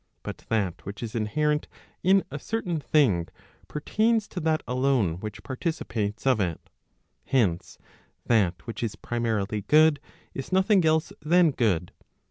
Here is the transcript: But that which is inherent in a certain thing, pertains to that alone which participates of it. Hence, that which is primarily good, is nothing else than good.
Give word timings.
But 0.23 0.39
that 0.49 0.83
which 0.83 1.03
is 1.03 1.13
inherent 1.13 1.67
in 2.01 2.23
a 2.31 2.39
certain 2.39 2.79
thing, 2.79 3.27
pertains 3.67 4.27
to 4.29 4.39
that 4.39 4.63
alone 4.67 5.19
which 5.19 5.43
participates 5.43 6.25
of 6.25 6.39
it. 6.39 6.71
Hence, 7.25 7.77
that 8.25 8.65
which 8.65 8.81
is 8.81 8.95
primarily 8.95 9.61
good, 9.61 9.99
is 10.33 10.51
nothing 10.51 10.83
else 10.85 11.13
than 11.21 11.51
good. 11.51 11.91